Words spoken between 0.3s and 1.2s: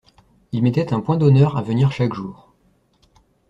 Il mettait un point